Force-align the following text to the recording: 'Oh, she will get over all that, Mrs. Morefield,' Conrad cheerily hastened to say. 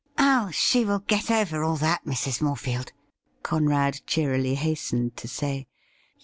'Oh, 0.17 0.49
she 0.49 0.83
will 0.83 0.97
get 1.05 1.29
over 1.29 1.63
all 1.63 1.75
that, 1.75 2.05
Mrs. 2.05 2.41
Morefield,' 2.41 2.91
Conrad 3.43 4.01
cheerily 4.07 4.55
hastened 4.55 5.15
to 5.17 5.27
say. 5.27 5.67